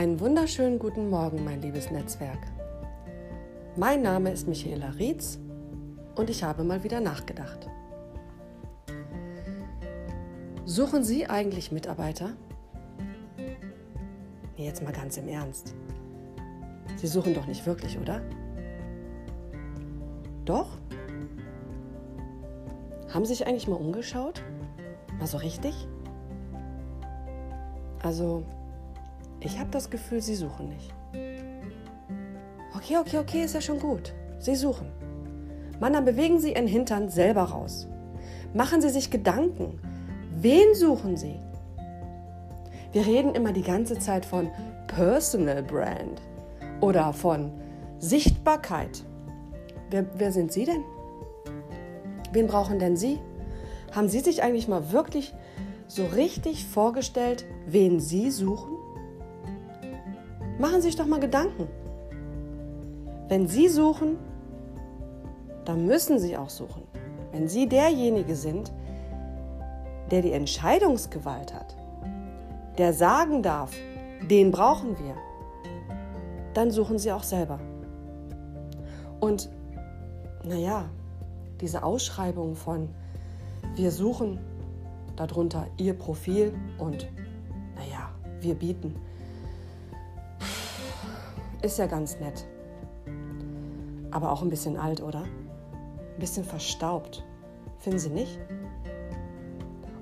Einen 0.00 0.18
wunderschönen 0.18 0.78
guten 0.78 1.10
Morgen, 1.10 1.44
mein 1.44 1.60
liebes 1.60 1.90
Netzwerk. 1.90 2.38
Mein 3.76 4.00
Name 4.00 4.32
ist 4.32 4.48
Michaela 4.48 4.88
Rietz 4.98 5.38
und 6.14 6.30
ich 6.30 6.42
habe 6.42 6.64
mal 6.64 6.82
wieder 6.82 7.00
nachgedacht. 7.00 7.68
Suchen 10.64 11.04
Sie 11.04 11.26
eigentlich 11.26 11.70
Mitarbeiter? 11.70 12.30
Jetzt 14.56 14.82
mal 14.82 14.94
ganz 14.94 15.18
im 15.18 15.28
Ernst. 15.28 15.74
Sie 16.96 17.06
suchen 17.06 17.34
doch 17.34 17.46
nicht 17.46 17.66
wirklich, 17.66 17.98
oder? 17.98 18.22
Doch? 20.46 20.78
Haben 23.12 23.26
Sie 23.26 23.34
sich 23.34 23.46
eigentlich 23.46 23.68
mal 23.68 23.76
umgeschaut? 23.76 24.42
Mal 25.18 25.26
so 25.26 25.36
richtig? 25.36 25.74
Also, 28.02 28.46
ich 29.40 29.58
habe 29.58 29.70
das 29.70 29.90
Gefühl, 29.90 30.20
Sie 30.20 30.34
suchen 30.34 30.68
nicht. 30.68 30.94
Okay, 32.76 32.98
okay, 32.98 33.18
okay, 33.18 33.44
ist 33.44 33.54
ja 33.54 33.60
schon 33.60 33.78
gut. 33.78 34.14
Sie 34.38 34.54
suchen. 34.54 34.90
Mann, 35.80 35.92
dann 35.92 36.04
bewegen 36.04 36.38
Sie 36.38 36.52
Ihren 36.52 36.66
Hintern 36.66 37.08
selber 37.08 37.42
raus. 37.42 37.88
Machen 38.54 38.80
Sie 38.80 38.90
sich 38.90 39.10
Gedanken. 39.10 39.80
Wen 40.36 40.74
suchen 40.74 41.16
Sie? 41.16 41.40
Wir 42.92 43.06
reden 43.06 43.34
immer 43.34 43.52
die 43.52 43.62
ganze 43.62 43.98
Zeit 43.98 44.24
von 44.24 44.50
Personal 44.88 45.62
Brand 45.62 46.20
oder 46.80 47.12
von 47.12 47.52
Sichtbarkeit. 47.98 49.04
Wer, 49.90 50.06
wer 50.18 50.32
sind 50.32 50.52
Sie 50.52 50.64
denn? 50.64 50.82
Wen 52.32 52.46
brauchen 52.46 52.78
denn 52.78 52.96
Sie? 52.96 53.18
Haben 53.92 54.08
Sie 54.08 54.20
sich 54.20 54.42
eigentlich 54.42 54.68
mal 54.68 54.92
wirklich 54.92 55.34
so 55.86 56.04
richtig 56.06 56.66
vorgestellt, 56.66 57.44
wen 57.66 58.00
Sie 58.00 58.30
suchen? 58.30 58.79
Machen 60.60 60.82
Sie 60.82 60.88
sich 60.88 60.96
doch 60.96 61.06
mal 61.06 61.20
Gedanken. 61.20 61.68
Wenn 63.28 63.48
Sie 63.48 63.68
suchen, 63.68 64.18
dann 65.64 65.86
müssen 65.86 66.18
Sie 66.18 66.36
auch 66.36 66.50
suchen. 66.50 66.82
Wenn 67.32 67.48
Sie 67.48 67.66
derjenige 67.66 68.36
sind, 68.36 68.70
der 70.10 70.20
die 70.20 70.32
Entscheidungsgewalt 70.32 71.54
hat, 71.54 71.76
der 72.76 72.92
sagen 72.92 73.42
darf, 73.42 73.72
den 74.28 74.50
brauchen 74.50 74.98
wir, 74.98 75.14
dann 76.52 76.70
suchen 76.70 76.98
Sie 76.98 77.10
auch 77.10 77.22
selber. 77.22 77.58
Und 79.18 79.48
naja, 80.44 80.90
diese 81.62 81.82
Ausschreibung 81.82 82.54
von 82.54 82.90
wir 83.76 83.90
suchen 83.90 84.38
darunter 85.16 85.68
Ihr 85.78 85.94
Profil 85.94 86.52
und 86.76 87.08
naja, 87.76 88.10
wir 88.40 88.54
bieten 88.56 88.96
ist 91.62 91.78
ja 91.78 91.86
ganz 91.86 92.18
nett. 92.20 92.46
Aber 94.10 94.32
auch 94.32 94.42
ein 94.42 94.50
bisschen 94.50 94.76
alt, 94.76 95.02
oder? 95.02 95.22
Ein 95.22 96.18
bisschen 96.18 96.44
verstaubt. 96.44 97.24
Finden 97.78 97.98
Sie 97.98 98.10
nicht? 98.10 98.38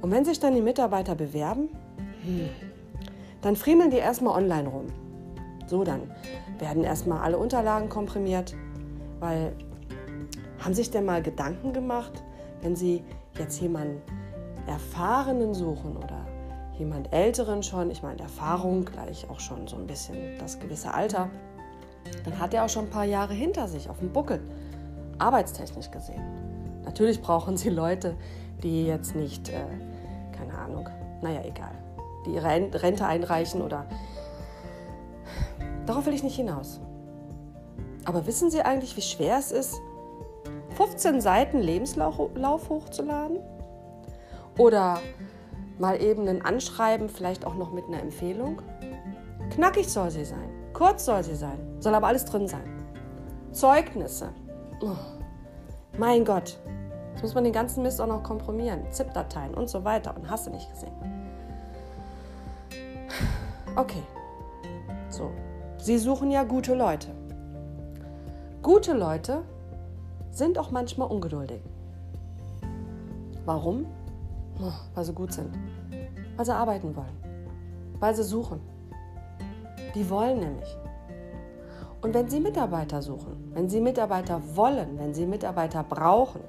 Und 0.00 0.10
wenn 0.10 0.24
sich 0.24 0.38
dann 0.38 0.54
die 0.54 0.62
Mitarbeiter 0.62 1.14
bewerben, 1.14 1.68
hm, 2.24 2.48
dann 3.42 3.56
friemeln 3.56 3.90
die 3.90 3.96
erstmal 3.96 4.36
online 4.36 4.68
rum. 4.68 4.86
So, 5.66 5.84
dann 5.84 6.02
werden 6.58 6.84
erstmal 6.84 7.20
alle 7.20 7.38
Unterlagen 7.38 7.88
komprimiert, 7.88 8.54
weil 9.20 9.52
haben 10.58 10.74
sich 10.74 10.90
denn 10.90 11.04
mal 11.04 11.22
Gedanken 11.22 11.72
gemacht, 11.72 12.22
wenn 12.62 12.76
Sie 12.76 13.04
jetzt 13.38 13.60
jemanden 13.60 14.00
Erfahrenen 14.66 15.54
suchen 15.54 15.96
oder 15.96 16.26
jemand 16.78 17.12
Älteren 17.12 17.62
schon, 17.62 17.90
ich 17.90 18.02
meine 18.02 18.20
Erfahrung, 18.20 18.84
gleich 18.84 19.28
auch 19.30 19.40
schon 19.40 19.66
so 19.66 19.76
ein 19.76 19.86
bisschen 19.86 20.38
das 20.38 20.58
gewisse 20.58 20.92
Alter, 20.92 21.30
dann 22.24 22.38
hat 22.38 22.54
er 22.54 22.64
auch 22.64 22.68
schon 22.68 22.84
ein 22.86 22.90
paar 22.90 23.04
Jahre 23.04 23.34
hinter 23.34 23.68
sich 23.68 23.88
auf 23.88 23.98
dem 23.98 24.12
Buckel, 24.12 24.40
arbeitstechnisch 25.18 25.90
gesehen. 25.90 26.22
Natürlich 26.84 27.20
brauchen 27.20 27.56
sie 27.56 27.70
Leute, 27.70 28.16
die 28.62 28.86
jetzt 28.86 29.14
nicht, 29.16 29.48
äh, 29.48 29.64
keine 30.36 30.56
Ahnung, 30.56 30.88
naja, 31.22 31.40
egal, 31.44 31.74
die 32.24 32.30
ihre 32.34 32.46
Rente 32.46 33.06
einreichen 33.06 33.62
oder... 33.62 33.86
Darauf 35.86 36.06
will 36.06 36.14
ich 36.14 36.24
nicht 36.24 36.36
hinaus. 36.36 36.80
Aber 38.04 38.26
wissen 38.26 38.50
Sie 38.50 38.62
eigentlich, 38.62 38.96
wie 38.96 39.02
schwer 39.02 39.38
es 39.38 39.52
ist, 39.52 39.80
15 40.76 41.20
Seiten 41.20 41.60
Lebenslauf 41.60 42.68
hochzuladen? 42.68 43.38
Oder 44.58 45.00
mal 45.78 46.00
eben 46.00 46.28
ein 46.28 46.42
Anschreiben, 46.42 47.08
vielleicht 47.08 47.44
auch 47.46 47.54
noch 47.54 47.72
mit 47.72 47.86
einer 47.86 48.00
Empfehlung? 48.00 48.62
Knackig 49.50 49.88
soll 49.88 50.10
sie 50.10 50.24
sein, 50.24 50.50
kurz 50.72 51.04
soll 51.04 51.22
sie 51.22 51.36
sein, 51.36 51.58
soll 51.80 51.94
aber 51.94 52.08
alles 52.08 52.24
drin 52.24 52.48
sein. 52.48 52.76
Zeugnisse. 53.52 54.28
Oh, 54.82 54.96
mein 55.98 56.24
Gott, 56.24 56.58
jetzt 57.12 57.22
muss 57.22 57.34
man 57.34 57.44
den 57.44 57.52
ganzen 57.52 57.82
Mist 57.82 58.00
auch 58.00 58.06
noch 58.06 58.22
komprimieren. 58.22 58.80
ZIP-Dateien 58.90 59.54
und 59.54 59.70
so 59.70 59.84
weiter. 59.84 60.14
Und 60.14 60.28
hast 60.28 60.46
du 60.46 60.50
nicht 60.50 60.70
gesehen. 60.70 60.92
Okay, 63.76 64.02
so. 65.08 65.30
Sie 65.78 65.98
suchen 65.98 66.30
ja 66.30 66.44
gute 66.44 66.74
Leute. 66.74 67.08
Gute 68.62 68.92
Leute 68.92 69.42
sind 70.32 70.58
auch 70.58 70.70
manchmal 70.70 71.08
ungeduldig. 71.08 71.62
Warum? 73.44 73.86
Weil 74.94 75.04
sie 75.04 75.12
gut 75.12 75.32
sind. 75.32 75.50
Weil 76.36 76.44
sie 76.44 76.54
arbeiten 76.54 76.94
wollen. 76.96 77.16
Weil 78.00 78.14
sie 78.14 78.24
suchen. 78.24 78.60
Die 79.94 80.08
wollen 80.10 80.40
nämlich. 80.40 80.76
Und 82.02 82.14
wenn 82.14 82.28
Sie 82.28 82.40
Mitarbeiter 82.40 83.02
suchen, 83.02 83.50
wenn 83.54 83.68
Sie 83.68 83.80
Mitarbeiter 83.80 84.40
wollen, 84.54 84.98
wenn 84.98 85.14
Sie 85.14 85.26
Mitarbeiter 85.26 85.82
brauchen, 85.82 86.40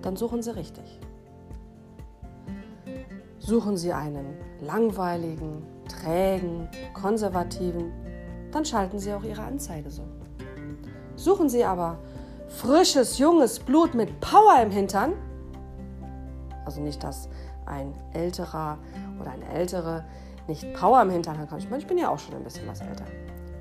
dann 0.00 0.16
suchen 0.16 0.42
Sie 0.42 0.54
richtig. 0.54 1.00
Suchen 3.38 3.76
Sie 3.76 3.92
einen 3.92 4.36
langweiligen, 4.60 5.66
trägen, 5.88 6.68
konservativen, 6.94 7.92
dann 8.52 8.64
schalten 8.64 8.98
Sie 8.98 9.12
auch 9.12 9.24
Ihre 9.24 9.42
Anzeige 9.42 9.90
so. 9.90 10.04
Suchen 11.16 11.48
Sie 11.48 11.64
aber 11.64 11.98
frisches, 12.48 13.18
junges 13.18 13.58
Blut 13.58 13.94
mit 13.94 14.20
Power 14.20 14.62
im 14.62 14.70
Hintern, 14.70 15.12
also 16.64 16.80
nicht, 16.80 17.02
dass 17.02 17.28
ein 17.66 17.94
älterer 18.12 18.78
oder 19.20 19.30
eine 19.32 19.48
ältere 19.48 20.04
nicht 20.48 20.72
Power 20.74 21.02
im 21.02 21.10
Hintern 21.10 21.48
kann. 21.48 21.58
Ich 21.58 21.70
meine, 21.70 21.82
ich 21.82 21.86
bin 21.86 21.98
ja 21.98 22.08
auch 22.08 22.18
schon 22.18 22.34
ein 22.34 22.44
bisschen 22.44 22.66
was 22.66 22.80
älter. 22.80 23.04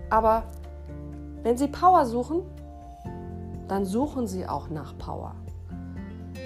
Aber 0.10 0.44
wenn 1.44 1.58
Sie 1.58 1.68
Power 1.68 2.06
suchen, 2.06 2.42
dann 3.68 3.86
suchen 3.86 4.28
Sie 4.28 4.48
auch 4.48 4.70
nach 4.70 4.98
Power. 4.98 5.36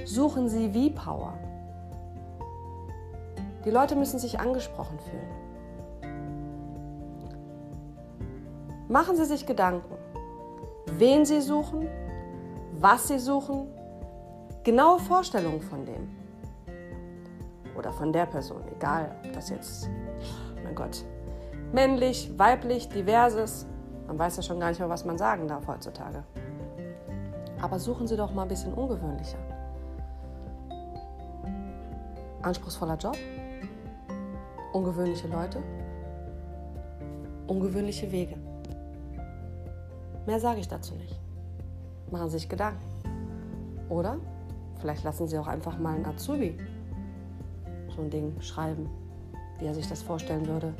Suchen 0.05 0.49
Sie 0.49 0.73
wie 0.73 0.89
Power. 0.89 1.33
Die 3.63 3.71
Leute 3.71 3.95
müssen 3.95 4.19
sich 4.19 4.39
angesprochen 4.39 4.99
fühlen. 4.99 5.45
Machen 8.87 9.15
Sie 9.15 9.25
sich 9.25 9.47
Gedanken, 9.47 9.95
wen 10.85 11.25
Sie 11.25 11.41
suchen, 11.41 11.87
was 12.79 13.07
Sie 13.07 13.17
suchen, 13.17 13.67
genaue 14.63 14.99
Vorstellungen 14.99 15.61
von 15.61 15.85
dem 15.85 16.24
oder 17.77 17.91
von 17.91 18.11
der 18.11 18.25
Person, 18.25 18.61
egal 18.75 19.15
ob 19.23 19.33
das 19.33 19.49
jetzt, 19.49 19.89
mein 20.63 20.75
Gott, 20.75 21.03
männlich, 21.71 22.31
weiblich, 22.37 22.89
diverses. 22.89 23.65
Man 24.07 24.19
weiß 24.19 24.37
ja 24.37 24.43
schon 24.43 24.59
gar 24.59 24.69
nicht 24.69 24.79
mehr, 24.79 24.89
was 24.89 25.05
man 25.05 25.17
sagen 25.17 25.47
darf 25.47 25.67
heutzutage. 25.67 26.23
Aber 27.61 27.79
suchen 27.79 28.07
Sie 28.07 28.15
doch 28.15 28.33
mal 28.33 28.43
ein 28.43 28.47
bisschen 28.47 28.73
ungewöhnlicher. 28.73 29.37
Anspruchsvoller 32.41 32.97
Job, 32.97 33.17
ungewöhnliche 34.73 35.27
Leute, 35.27 35.59
ungewöhnliche 37.47 38.11
Wege. 38.11 38.37
Mehr 40.25 40.39
sage 40.39 40.59
ich 40.59 40.67
dazu 40.67 40.95
nicht. 40.95 41.19
Machen 42.11 42.29
Sie 42.29 42.37
sich 42.37 42.49
Gedanken. 42.49 42.81
Oder 43.89 44.17
vielleicht 44.79 45.03
lassen 45.03 45.27
Sie 45.27 45.37
auch 45.37 45.47
einfach 45.47 45.77
mal 45.77 45.95
einen 45.95 46.05
Azubi 46.05 46.57
so 47.95 48.01
ein 48.01 48.09
Ding 48.09 48.39
schreiben, 48.41 48.89
wie 49.59 49.65
er 49.65 49.73
sich 49.73 49.87
das 49.87 50.01
vorstellen 50.01 50.47
würde. 50.47 50.73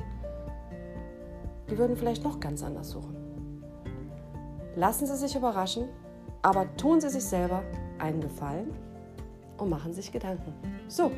Die 1.70 1.78
würden 1.78 1.96
vielleicht 1.96 2.24
noch 2.24 2.40
ganz 2.40 2.64
anders 2.64 2.92
suchen. 2.92 3.16
Lassen 4.76 5.08
Sie 5.08 5.16
sich 5.16 5.36
überraschen, 5.36 5.86
aber 6.42 6.76
tun 6.78 7.00
Sie 7.00 7.10
sich 7.10 7.24
selber 7.24 7.64
einen 7.98 8.22
Gefallen 8.22 8.74
und 9.58 9.70
machen 9.70 9.94
sich 9.94 10.12
Gedanken. 10.12 10.54
So, 10.88 11.12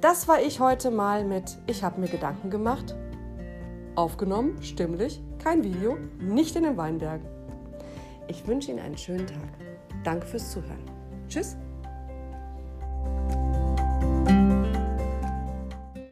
das 0.00 0.26
war 0.26 0.40
ich 0.40 0.58
heute 0.58 0.90
mal 0.90 1.24
mit 1.24 1.58
Ich 1.66 1.84
habe 1.84 2.00
mir 2.00 2.08
Gedanken 2.08 2.50
gemacht. 2.50 2.96
Aufgenommen, 3.94 4.60
stimmlich, 4.62 5.22
kein 5.38 5.62
Video, 5.62 5.96
nicht 6.18 6.56
in 6.56 6.64
den 6.64 6.76
Weinbergen. 6.76 7.26
Ich 8.26 8.46
wünsche 8.46 8.70
Ihnen 8.70 8.80
einen 8.80 8.96
schönen 8.96 9.26
Tag. 9.26 9.48
Danke 10.02 10.26
fürs 10.26 10.50
Zuhören. 10.50 10.82
Tschüss. 11.28 11.56